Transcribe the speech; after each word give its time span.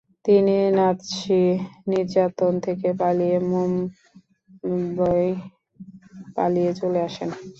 তিনি 0.25 0.55
নাৎসি 0.77 1.41
নির্যাতন 1.89 2.53
থেকে 2.65 2.89
পালিয়ে 3.01 3.37
মুম্বই 4.63 5.27
পালিয়ে 6.35 6.71
চলে 6.79 6.99
আসেন। 7.07 7.29